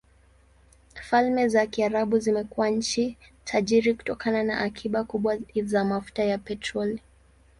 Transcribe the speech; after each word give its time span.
Falme 1.03 1.47
za 1.49 1.65
Kiarabu 1.67 2.19
zimekuwa 2.19 2.69
nchi 2.69 3.17
tajiri 3.43 3.93
kutokana 3.93 4.43
na 4.43 4.57
akiba 4.59 5.03
kubwa 5.03 5.37
za 5.63 5.83
mafuta 5.83 6.23
ya 6.23 6.37
petroli. 6.37 7.01